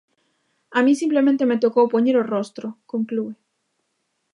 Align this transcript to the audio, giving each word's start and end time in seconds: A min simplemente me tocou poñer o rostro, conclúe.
A 0.77 0.79
min 0.85 0.95
simplemente 1.01 1.49
me 1.49 1.61
tocou 1.63 1.85
poñer 1.93 2.15
o 2.17 2.27
rostro, 2.33 2.67
conclúe. 2.91 3.33